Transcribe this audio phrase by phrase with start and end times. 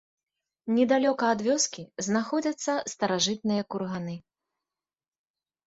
[0.77, 4.19] Недалёка ад вёскі знаходзяцца старажытныя курганы.